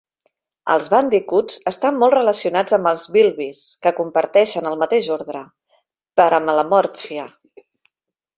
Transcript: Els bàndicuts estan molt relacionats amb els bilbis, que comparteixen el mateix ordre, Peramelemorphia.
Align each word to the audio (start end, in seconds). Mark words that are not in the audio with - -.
Els 0.75 0.85
bàndicuts 0.93 1.59
estan 1.71 1.99
molt 2.03 2.15
relacionats 2.17 2.75
amb 2.77 2.89
els 2.93 3.03
bilbis, 3.17 3.67
que 3.85 3.93
comparteixen 3.99 4.71
el 4.71 4.81
mateix 4.85 5.11
ordre, 5.17 5.43
Peramelemorphia. 6.23 7.29